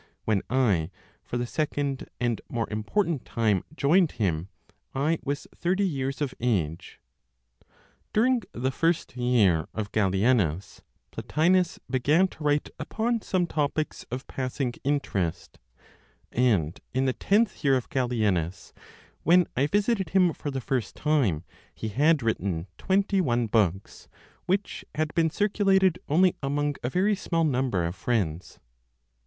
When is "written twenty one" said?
22.23-23.45